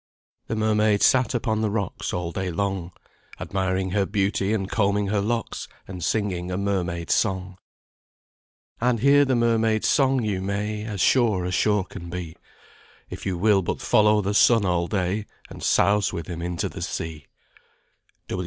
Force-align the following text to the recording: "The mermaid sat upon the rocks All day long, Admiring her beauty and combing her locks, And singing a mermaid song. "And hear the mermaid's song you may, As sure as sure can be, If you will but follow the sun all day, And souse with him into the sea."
"The 0.47 0.55
mermaid 0.55 1.03
sat 1.03 1.35
upon 1.35 1.61
the 1.61 1.69
rocks 1.69 2.11
All 2.11 2.31
day 2.31 2.49
long, 2.49 2.91
Admiring 3.39 3.91
her 3.91 4.07
beauty 4.07 4.51
and 4.51 4.67
combing 4.67 5.09
her 5.09 5.21
locks, 5.21 5.67
And 5.87 6.03
singing 6.03 6.49
a 6.49 6.57
mermaid 6.57 7.11
song. 7.11 7.59
"And 8.79 9.01
hear 9.01 9.25
the 9.25 9.35
mermaid's 9.35 9.87
song 9.87 10.23
you 10.23 10.41
may, 10.41 10.85
As 10.85 11.01
sure 11.01 11.45
as 11.45 11.53
sure 11.53 11.83
can 11.83 12.09
be, 12.09 12.35
If 13.11 13.27
you 13.27 13.37
will 13.37 13.61
but 13.61 13.79
follow 13.79 14.21
the 14.23 14.33
sun 14.33 14.65
all 14.65 14.87
day, 14.87 15.27
And 15.51 15.61
souse 15.61 16.11
with 16.11 16.25
him 16.25 16.41
into 16.41 16.67
the 16.67 16.81
sea." 16.81 17.27